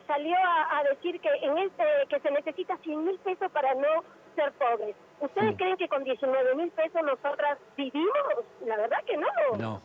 salió 0.06 0.34
a, 0.36 0.82
decir 0.90 1.20
que 1.20 1.28
en 1.42 1.58
este, 1.58 1.84
que 2.08 2.20
se 2.20 2.30
necesita 2.30 2.76
100 2.78 3.04
mil 3.04 3.18
pesos 3.20 3.50
para 3.52 3.74
no 3.74 4.04
ser 4.34 4.52
pobres. 4.52 4.94
¿Ustedes 5.20 5.52
mm. 5.54 5.56
creen 5.56 5.76
que 5.76 5.88
con 5.88 6.04
19 6.04 6.54
mil 6.56 6.70
pesos 6.70 7.00
nosotras 7.04 7.58
vivimos? 7.76 8.10
La 8.66 8.76
verdad 8.76 8.98
que 9.06 9.16
no. 9.16 9.56
No, 9.58 9.82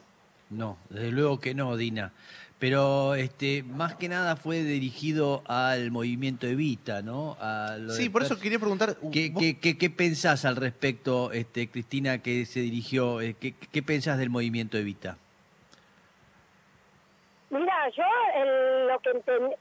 no, 0.49 0.77
desde 0.89 1.11
luego 1.11 1.39
que 1.39 1.53
no, 1.53 1.75
Dina. 1.77 2.11
Pero 2.57 3.15
este, 3.15 3.63
más 3.63 3.95
que 3.95 4.07
nada 4.07 4.37
fue 4.37 4.63
dirigido 4.63 5.43
al 5.45 5.91
movimiento 5.91 6.47
Evita, 6.47 7.01
¿no? 7.01 7.35
A 7.41 7.75
lo 7.77 7.91
Sí, 7.93 8.03
de 8.05 8.09
por 8.09 8.23
eso 8.23 8.39
quería 8.39 8.59
preguntar. 8.59 8.95
¿Qué, 9.11 9.29
vos- 9.29 9.41
qué, 9.43 9.59
qué- 9.59 9.77
qué 9.77 9.89
pensás 9.89 10.45
al 10.45 10.55
respecto, 10.55 11.33
este, 11.33 11.69
Cristina, 11.69 12.19
que 12.19 12.45
se 12.45 12.61
dirigió? 12.61 13.19
eh, 13.19 13.35
¿Qué, 13.39 13.53
qué 13.55 13.83
pensás 13.83 14.17
del 14.17 14.29
movimiento 14.29 14.77
Evita? 14.77 15.17
Mira, 17.85 17.89
yo 17.89 18.41
el- 18.41 18.87
lo 18.87 18.99
que 18.99 19.09
entendí, 19.11 19.55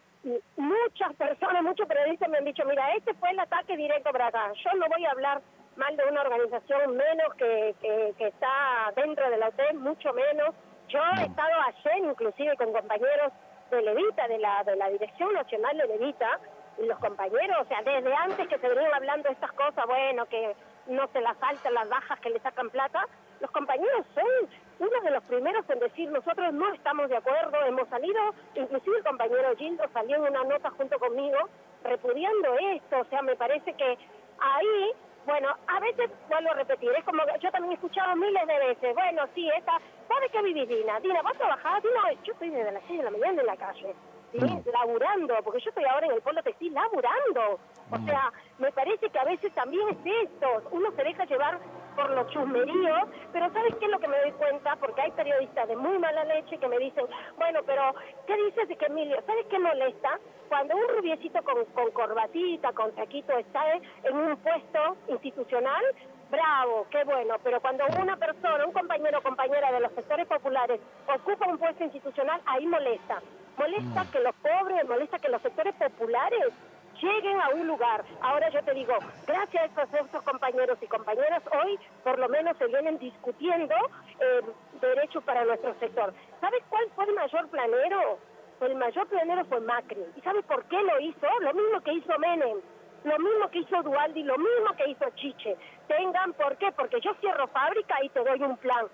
muchas 0.57 1.15
personas, 1.17 1.63
muchos 1.63 1.87
periodistas 1.87 2.29
me 2.29 2.39
han 2.39 2.45
dicho, 2.45 2.65
mira, 2.65 2.95
este 2.95 3.13
fue 3.15 3.31
el 3.31 3.39
ataque 3.41 3.77
directo 3.77 4.11
para 4.13 4.29
acá. 4.29 4.53
Yo 4.65 4.73
no 4.79 4.87
voy 4.89 5.05
a 5.05 5.11
hablar 5.11 5.43
mal 5.77 5.95
de 5.97 6.05
una 6.05 6.23
organización 6.23 6.97
menos 6.97 7.35
que, 7.35 7.75
que, 7.81 8.15
que 8.17 8.27
está 8.29 8.93
dentro 8.97 9.29
de 9.29 9.37
la 9.37 9.51
mucho 9.75 10.13
menos. 10.15 10.55
Yo 10.89 11.01
he 11.19 11.25
estado 11.25 11.53
ayer 11.67 11.99
inclusive 12.05 12.57
con 12.57 12.73
compañeros 12.73 13.33
de 13.71 13.83
Levita, 13.83 14.29
de 14.29 14.39
la, 14.39 14.63
de 14.65 14.77
la 14.77 14.89
Dirección 14.91 15.33
Nacional 15.35 15.77
de 15.77 15.87
Levita, 15.87 16.39
y 16.79 16.87
los 16.87 16.99
compañeros, 16.99 17.57
o 17.61 17.65
sea, 17.67 17.83
desde 17.83 18.15
antes 18.15 18.49
que 18.49 18.59
se 18.59 18.69
venían 18.69 18.93
hablando 18.95 19.29
de 19.29 19.35
estas 19.35 19.53
cosas, 19.53 19.87
bueno, 19.87 20.27
que 20.27 20.57
no 20.87 21.07
se 21.13 21.21
las 21.21 21.37
saltan 21.39 21.75
las 21.75 21.89
bajas 21.89 22.19
que 22.21 22.31
le 22.31 22.41
sacan 22.41 22.71
plata, 22.71 23.07
los 23.41 23.51
compañeros 23.51 24.07
son 24.15 24.49
uno 24.79 25.01
de 25.03 25.11
los 25.11 25.23
primeros 25.25 25.69
en 25.69 25.79
decir 25.79 26.11
nosotros 26.11 26.53
no 26.53 26.73
estamos 26.73 27.09
de 27.09 27.17
acuerdo, 27.17 27.65
hemos 27.65 27.89
salido, 27.89 28.21
inclusive 28.55 28.99
el 28.99 29.05
compañero 29.05 29.57
Gildo 29.57 29.85
salió 29.93 30.17
en 30.17 30.23
una 30.23 30.45
nota 30.45 30.71
junto 30.71 30.99
conmigo 30.99 31.39
repudiando 31.85 32.55
esto, 32.59 33.01
o 33.01 33.05
sea, 33.05 33.23
me 33.23 33.37
parece 33.37 33.73
que 33.75 33.99
ahí, 34.39 34.93
bueno, 35.27 35.49
a 35.67 35.81
veces 35.81 36.11
vuelvo 36.29 36.51
a 36.51 36.55
repetir, 36.55 36.91
es 36.97 37.05
como 37.05 37.25
que 37.25 37.39
yo 37.41 37.51
también 37.51 37.73
he 37.73 37.75
escuchado 37.75 38.17
miles 38.17 38.47
de 38.47 38.59
veces, 38.59 38.95
bueno, 38.95 39.23
sí, 39.35 39.49
esta, 39.57 39.81
¿sabe 40.09 40.29
qué 40.31 40.43
vivís, 40.43 40.69
Dina? 40.69 41.01
Dina, 41.01 41.23
¿vos 41.23 41.37
trabajás? 41.37 41.83
Dina, 41.83 42.13
yo 42.25 42.33
estoy 42.33 42.51
desde 42.51 42.73
las 42.73 42.83
6 42.87 42.99
de 42.99 43.05
la 43.05 43.11
mañana 43.11 43.41
en 43.41 43.47
la 43.47 43.57
calle. 43.57 43.95
¿sí? 44.41 44.71
laburando, 44.73 45.35
porque 45.45 45.61
yo 45.61 45.71
estoy 45.71 45.85
ahora 45.85 46.07
en 46.07 46.13
el 46.13 46.23
polo 46.23 46.43
textil 46.43 46.75
laburando. 46.75 47.61
O 47.91 47.99
sea, 48.05 48.33
me 48.54 48.54
parece 48.85 49.09
que 49.09 49.19
a 49.19 49.25
veces 49.25 49.51
también 49.55 49.89
es 49.89 50.29
esto, 50.29 50.47
uno 50.71 50.91
se 50.95 51.05
deja 51.05 51.25
llevar 51.25 51.59
por 51.97 52.11
los 52.11 52.29
chusmeríos, 52.29 53.09
pero 53.33 53.51
¿sabes 53.51 53.75
qué 53.77 53.87
es 53.87 53.91
lo 53.91 53.99
que 53.99 54.09
me 54.09 54.21
doy 54.21 54.33
cuenta? 54.33 54.77
Porque 54.77 55.01
hay 55.01 55.11
periodistas 55.13 55.69
de 55.69 55.77
muy 55.77 55.99
mala 55.99 56.25
leche 56.25 56.59
que 56.59 56.69
me 56.69 56.79
dicen, 56.79 57.07
bueno, 57.39 57.61
pero 57.65 57.95
¿qué 58.27 58.37
dices 58.45 58.69
de 58.69 58.77
que 58.77 58.87
Emilio? 58.87 59.23
¿Sabes 59.25 59.47
qué 59.49 59.59
molesta? 59.59 60.19
Cuando 60.49 60.77
un 60.77 60.89
rubiecito 60.97 61.43
con, 61.45 61.65
con 61.67 61.91
corbatita, 61.93 62.73
con 62.73 62.93
taquito 62.95 63.33
está 63.39 63.73
en 63.73 64.17
un 64.17 64.37
puesto 64.37 64.97
institucional, 65.09 65.85
bravo, 66.31 66.87
qué 66.91 67.05
bueno, 67.05 67.37
pero 67.43 67.63
cuando 67.63 67.85
una 67.99 68.19
persona, 68.19 68.67
un 68.67 68.73
compañero 68.73 69.19
o 69.19 69.23
compañera 69.23 69.73
de 69.73 69.81
los 69.81 69.93
sectores 69.93 70.27
populares 70.27 70.79
ocupa 71.07 71.49
un 71.49 71.57
puesto 71.57 71.85
institucional, 71.85 72.39
ahí 72.45 72.67
molesta. 72.67 73.23
Molesta 73.57 74.05
que 74.13 74.21
los 74.21 74.35
pobres, 74.37 74.87
molesta 74.87 75.19
que 75.21 75.29
los 75.29 75.41
sectores 75.41 75.75
populares 75.77 76.53
lleguen 77.01 77.41
a 77.41 77.49
un 77.51 77.67
lugar. 77.67 78.05
Ahora 78.21 78.49
yo 78.51 78.63
te 78.63 78.75
digo, 78.75 78.95
gracias 79.27 79.63
a 79.63 79.67
estos, 79.67 80.01
estos 80.01 80.23
compañeros 80.23 80.79
y 80.81 80.87
compañeras, 80.87 81.43
hoy 81.53 81.79
por 82.03 82.19
lo 82.19 82.29
menos 82.29 82.57
se 82.57 82.67
vienen 82.67 82.99
discutiendo 82.99 83.75
eh, 84.21 84.41
derechos 84.81 85.23
para 85.25 85.45
nuestro 85.45 85.75
sector. 85.79 86.13
¿Sabes 86.41 86.63
cuál 86.69 86.85
fue 86.95 87.05
el 87.05 87.15
mayor 87.15 87.49
planero? 87.49 88.19
El 88.61 88.77
mayor 88.77 89.07
planero 89.09 89.45
fue 89.47 89.61
Macri. 89.61 90.05
¿Y 90.17 90.21
sabes 90.21 90.45
por 90.45 90.65
qué 90.65 90.81
lo 90.83 91.01
hizo? 91.01 91.27
Lo 91.41 91.53
mismo 91.53 91.81
que 91.81 91.93
hizo 91.93 92.19
Menem. 92.19 92.59
Lo 93.05 93.19
mismo 93.19 93.51
que 93.51 93.59
hizo 93.59 93.83
Dualdi, 93.83 94.23
lo 94.23 94.39
mismo 94.39 94.75
que 94.77 94.89
hizo 94.89 95.05
Chiche. 95.17 95.57
Tengan, 95.89 96.33
¿por 96.33 96.57
qué? 96.57 96.73
Porque 96.73 97.01
yo 97.01 97.15
cierro 97.21 97.47
fábrica 97.49 97.97
y 98.03 98.09
te 98.09 98.25
doy 98.25 98.43
un 98.43 98.57
plan. 98.57 98.87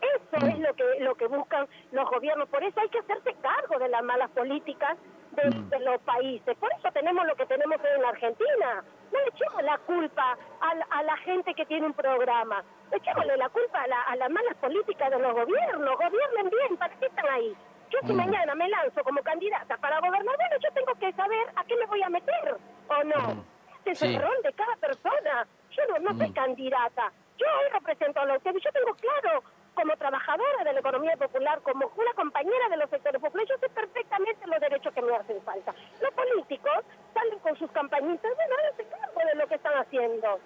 Eso 0.00 0.46
es 0.46 0.58
lo 0.60 0.74
que 0.74 0.84
lo 1.00 1.14
que 1.16 1.26
buscan 1.26 1.66
los 1.92 2.08
gobiernos. 2.08 2.48
Por 2.48 2.62
eso 2.62 2.80
hay 2.80 2.88
que 2.88 3.00
hacerse 3.00 3.34
cargo 3.42 3.78
de 3.78 3.88
las 3.88 4.02
malas 4.02 4.30
políticas 4.30 4.96
de, 5.42 5.50
de 5.78 5.84
los 5.84 6.00
países. 6.02 6.56
Por 6.58 6.70
eso 6.72 6.88
tenemos 6.92 7.26
lo 7.26 7.34
que 7.36 7.46
tenemos 7.46 7.78
hoy 7.80 7.90
en 7.96 8.02
la 8.02 8.08
Argentina. 8.10 8.84
No 9.12 9.18
le 9.20 9.28
echemos 9.28 9.62
la 9.62 9.78
culpa 9.78 10.36
a, 10.60 10.74
la- 10.74 10.86
a 10.90 11.02
la 11.02 11.16
gente 11.18 11.54
que 11.54 11.64
tiene 11.66 11.86
un 11.86 11.94
programa. 11.94 12.62
Echémosle 12.92 13.36
la 13.36 13.48
culpa 13.48 13.82
a, 13.82 13.86
la- 13.86 14.02
a 14.02 14.16
las 14.16 14.30
malas 14.30 14.54
políticas 14.56 15.10
de 15.10 15.18
los 15.18 15.32
gobiernos. 15.34 15.96
Gobiernen 15.96 16.50
bien, 16.50 16.76
¿para 16.76 16.94
qué 16.96 17.06
están 17.06 17.28
ahí? 17.28 17.56
Yo 17.90 17.98
si 18.06 18.12
mañana 18.12 18.54
me 18.54 18.68
lanzo 18.68 19.02
como 19.02 19.22
candidata 19.22 19.76
para 19.78 19.98
gobernadora, 20.00 20.58
yo 20.62 20.70
tengo 20.74 20.92
que 21.00 21.10
saber 21.12 21.46
a 21.56 21.64
qué 21.64 21.74
me 21.76 21.86
voy 21.86 22.02
a 22.02 22.10
meter 22.10 22.56
o 22.88 23.04
no. 23.04 23.44
Este 23.78 23.90
es 23.92 23.98
Sí. 23.98 24.14
el 24.14 24.20
rol 24.22 24.36
de 24.42 24.52
cada 24.52 24.76
persona. 24.76 25.46
Yo 25.70 25.82
no, 25.86 25.98
no 26.00 26.18
soy 26.18 26.30
candidata. 26.32 27.10
Yo 27.38 27.46
hoy 27.46 27.70
represento 27.72 28.20
a 28.20 28.26
los 28.26 28.36
ustedes. 28.38 28.62
Yo 28.62 28.70
tengo 28.72 28.94
claro, 28.94 29.42
como 29.78 29.96
trabajadora 29.96 30.64
de 30.64 30.72
la 30.72 30.80
economía 30.80 31.16
popular, 31.16 31.62
como 31.62 31.86
una 31.96 32.12
compañera 32.16 32.68
de 32.68 32.78
los 32.78 32.90
sectores 32.90 33.22
populares, 33.22 33.48
yo 33.48 33.60
sé 33.60 33.72
perfectamente 33.72 34.44
los 34.48 34.60
derechos 34.60 34.92
que 34.92 35.02
me 35.02 35.14
hacen 35.14 35.40
falta. 35.44 35.72
Los 36.02 36.12
políticos 36.14 36.82
salen 37.14 37.38
con 37.38 37.56
sus 37.56 37.70
campañitas, 37.70 38.32
bueno, 38.34 38.54
háganse 38.58 38.84
cargo 38.90 39.20
de 39.30 39.38
lo 39.38 39.46
que 39.46 39.54
están 39.54 39.74
haciendo. 39.78 40.40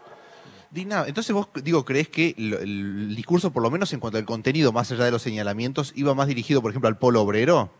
Dina, 0.71 1.05
entonces 1.07 1.35
vos, 1.35 1.49
digo, 1.65 1.83
crees 1.87 2.11
que 2.11 2.35
el, 2.37 3.17
discurso, 3.17 3.55
por 3.55 3.62
lo 3.62 3.71
menos 3.71 3.91
en 3.95 4.01
cuanto 4.01 4.19
al 4.19 4.27
contenido, 4.27 4.71
más 4.71 4.93
allá 4.93 5.07
de 5.07 5.11
los 5.11 5.23
señalamientos, 5.23 5.95
iba 5.97 6.15
más 6.15 6.29
dirigido, 6.29 6.61
por 6.61 6.71
ejemplo, 6.71 6.89
al 6.89 6.99
polo 6.99 7.23
obrero? 7.23 7.71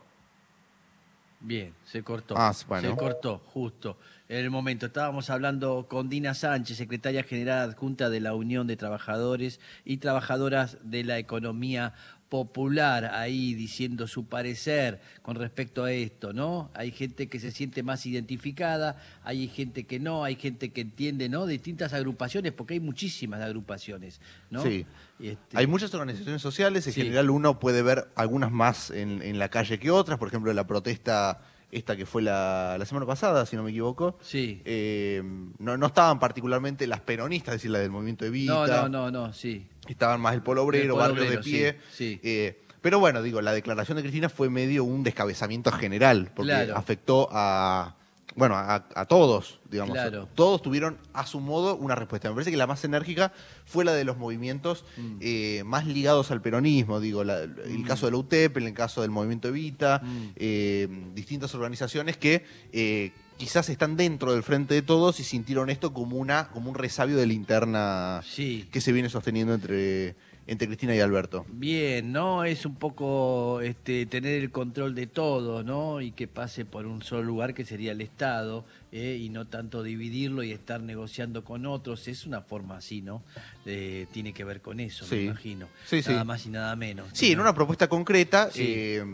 Bien, 1.45 1.75
se 1.85 2.05
cortó. 2.05 2.35
Ah, 2.39 2.55
bueno. 2.69 2.91
Se 2.91 2.97
cortó, 2.97 3.39
justo. 3.47 3.99
En 4.29 4.39
el 4.39 4.51
momento 4.51 4.87
estábamos 4.87 5.29
hablando 5.29 5.87
con 5.89 6.09
Dina 6.09 6.35
Sánchez, 6.35 6.77
secretaria 6.77 7.25
general 7.25 7.69
adjunta 7.69 8.11
de 8.11 8.21
la 8.21 8.35
Unión 8.35 8.69
de 8.69 8.77
Trabajadores 8.77 9.61
y 9.85 9.97
Trabajadoras 9.97 10.79
de 10.85 11.03
la 11.03 11.19
Economía 11.19 11.95
Popular, 12.33 13.11
ahí 13.13 13.53
diciendo 13.53 14.07
su 14.07 14.25
parecer 14.25 15.03
con 15.21 15.37
respecto 15.37 15.85
a 15.85 15.93
esto, 15.93 16.33
¿no? 16.33 16.71
Hay 16.73 16.91
gente 16.91 17.29
que 17.29 17.39
se 17.39 17.51
siente 17.51 17.83
más 17.83 18.07
identificada, 18.07 18.97
hay 19.23 19.49
gente 19.49 19.85
que 19.85 20.01
no, 20.01 20.25
hay 20.25 20.37
gente 20.37 20.73
que 20.73 20.81
entiende, 20.81 21.29
¿no? 21.29 21.45
Distintas 21.45 21.93
agrupaciones, 21.93 22.53
porque 22.53 22.73
hay 22.73 22.81
muchísimas 22.81 23.43
agrupaciones, 23.43 24.19
¿no? 24.49 24.63
Sí. 24.63 24.87
Este, 25.21 25.59
Hay 25.59 25.67
muchas 25.67 25.93
organizaciones 25.93 26.41
sociales, 26.41 26.87
en 26.87 26.95
Sí. 26.95 27.03
general 27.03 27.29
uno 27.29 27.61
puede 27.61 27.83
ver 27.83 28.09
algunas 28.17 28.51
más 28.51 28.91
en, 28.91 29.21
en 29.21 29.39
la 29.39 29.51
calle 29.51 29.79
que 29.79 29.91
otras, 29.91 30.19
por 30.19 30.29
ejemplo, 30.29 30.51
la 30.55 30.67
protesta 30.67 31.43
esta 31.73 31.97
que 31.97 32.07
fue 32.07 32.23
la, 32.23 32.77
la 32.79 32.85
semana 32.85 33.07
pasada, 33.07 33.45
si 33.47 33.57
no 33.57 33.63
me 33.65 33.71
equivoco. 33.71 34.19
Sí. 34.23 34.61
Eh, 34.65 35.23
no, 35.59 35.77
no 35.77 35.87
estaban 35.87 36.19
particularmente 36.21 36.87
las 36.87 37.01
peronistas, 37.01 37.55
es 37.55 37.61
decir, 37.63 37.71
la 37.73 37.79
del 37.81 37.91
movimiento 37.91 38.25
Evita. 38.25 38.53
No, 38.53 38.67
no, 38.67 38.89
no, 38.89 39.11
no, 39.11 39.33
sí. 39.33 39.67
Estaban 39.89 40.21
más 40.21 40.35
el 40.35 40.43
polo 40.43 40.63
obrero, 40.63 40.95
El 40.95 41.01
polo 41.01 41.13
obrero, 41.15 41.31
de 41.31 41.39
pie. 41.39 41.79
sí, 41.91 41.97
sí. 41.97 42.21
Eh, 42.23 42.59
pero 42.83 42.99
bueno, 42.99 43.23
digo, 43.23 43.41
la 43.41 43.53
declaración 43.53 43.97
de 43.97 44.03
Cristina 44.03 44.29
fue 44.29 44.51
medio 44.51 44.83
un 44.85 45.03
descabezamiento 45.05 45.71
general, 45.73 46.31
porque 46.35 46.51
Claro. 46.53 46.77
afectó 46.77 47.29
a, 47.31 47.97
bueno, 48.35 48.55
a, 48.57 48.85
a 48.95 49.05
todos, 49.07 49.61
digamos. 49.71 49.93
Claro. 49.95 50.29
Todos 50.35 50.63
tuvieron 50.63 50.99
a 51.13 51.27
su 51.27 51.41
modo 51.41 51.77
una 51.77 51.95
respuesta. 51.95 52.29
Me 52.29 52.35
parece 52.35 52.51
que 52.51 52.57
la 52.57 52.67
más 52.67 52.85
enérgica 52.85 53.33
fue 53.67 53.85
la 53.85 53.93
de 53.93 54.05
los 54.05 54.17
movimientos 54.17 54.85
Mm. 54.97 55.17
eh, 55.21 55.63
más 55.65 55.87
ligados 55.87 56.31
al 56.31 56.41
peronismo, 56.41 57.01
digo, 57.01 57.25
la- 57.25 57.43
el 57.43 57.85
caso 57.87 58.07
de 58.07 58.13
la 58.13 58.19
UTEP, 58.19 58.57
el 58.59 58.73
caso 58.75 59.03
del 59.03 59.11
movimiento 59.11 59.49
Evita, 59.49 60.01
Mm. 60.03 60.31
eh, 60.37 60.89
distintas 61.15 61.55
organizaciones 61.55 62.17
que 62.17 62.45
eh, 62.73 63.13
quizás 63.37 63.69
están 63.71 63.97
dentro 63.97 64.33
del 64.33 64.43
frente 64.43 64.75
de 64.75 64.83
todos 64.83 65.19
y 65.21 65.25
sintieron 65.25 65.69
esto 65.71 65.93
como 65.93 66.17
una 66.17 66.49
como 66.51 66.71
un 66.71 66.77
resabio 66.77 67.17
de 67.17 67.27
linterna 67.27 68.21
Sí. 68.25 68.69
que 68.71 68.81
se 68.81 68.93
viene 68.93 69.09
sosteniendo 69.09 69.53
entre, 69.55 70.15
entre 70.47 70.67
Cristina 70.67 70.95
y 70.95 71.01
Alberto. 71.01 71.47
Bien, 71.49 72.13
¿no? 72.13 72.45
Es 72.45 72.67
un 72.67 72.75
poco 72.75 73.61
este, 73.61 74.07
tener 74.07 74.43
el 74.43 74.51
control 74.51 74.95
de 74.95 75.07
todo, 75.07 75.63
¿no? 75.63 76.01
Y 76.01 76.13
que 76.13 76.27
pase 76.27 76.65
por 76.65 76.87
un 76.87 77.03
solo 77.03 77.23
lugar 77.23 77.55
que 77.55 77.65
sería 77.65 77.93
el 77.93 78.01
Estado, 78.01 78.65
¿eh? 78.91 79.19
y 79.21 79.29
no 79.29 79.47
tanto 79.47 79.83
dividirlo 79.83 80.43
y 80.43 80.53
estar 80.53 80.81
negociando 80.81 81.45
con 81.45 81.67
otros. 81.67 82.09
Es 82.09 82.27
una 82.27 82.43
forma 82.43 82.79
así, 82.79 83.03
¿no? 83.03 83.23
Eh, 83.67 84.07
tiene 84.13 84.33
que 84.33 84.45
ver 84.45 84.61
con 84.61 84.81
eso, 84.81 85.07
me 85.11 85.23
imagino. 85.23 85.69
Sí, 85.87 86.03
sí. 86.03 86.11
Nada 86.11 86.25
más 86.25 86.45
y 86.47 86.51
nada 86.51 86.75
menos. 86.77 87.07
Sí, 87.13 87.33
en 87.33 87.41
una 87.41 87.55
propuesta 87.55 87.89
concreta, 87.89 88.51
eh, 88.57 89.05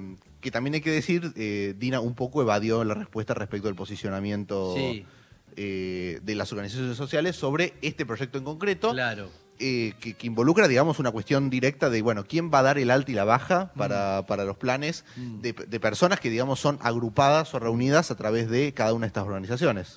que 0.41 0.51
también 0.51 0.75
hay 0.75 0.81
que 0.81 0.91
decir, 0.91 1.33
eh, 1.37 1.75
Dina 1.79 2.01
un 2.01 2.15
poco 2.15 2.43
evadió 2.43 2.85
la 2.85 2.95
respuesta 2.95 3.35
respecto 3.35 3.69
al 3.69 3.75
posicionamiento 3.75 4.75
eh, 5.57 6.21
de 6.23 6.35
las 6.37 6.53
organizaciones 6.53 6.97
sociales 6.97 7.35
sobre 7.35 7.75
este 7.83 8.07
proyecto 8.07 8.39
en 8.39 8.45
concreto. 8.45 8.93
Claro. 8.93 9.29
Eh, 9.61 9.95
que, 10.01 10.15
que 10.15 10.27
involucra, 10.27 10.69
digamos, 10.69 10.99
una 10.99 11.11
cuestión 11.11 11.51
directa 11.51 11.91
de, 11.91 12.03
bueno, 12.03 12.25
quién 12.25 12.51
va 12.53 12.61
a 12.61 12.63
dar 12.63 12.79
el 12.79 12.91
alta 12.91 13.11
y 13.11 13.15
la 13.15 13.25
baja 13.25 13.71
Mm. 13.75 13.79
para, 13.79 14.27
para 14.27 14.45
los 14.45 14.57
planes 14.57 15.05
de, 15.17 15.53
de 15.53 15.81
personas 15.81 16.21
que, 16.21 16.31
digamos, 16.31 16.61
son 16.61 16.79
agrupadas 16.83 17.55
o 17.55 17.59
reunidas 17.59 18.11
a 18.11 18.17
través 18.17 18.49
de 18.49 18.73
cada 18.75 18.93
una 18.93 19.07
de 19.07 19.09
estas 19.09 19.25
organizaciones. 19.25 19.97